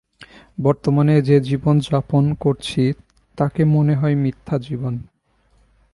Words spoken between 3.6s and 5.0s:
মনে হয় মিথ্যা জীবন।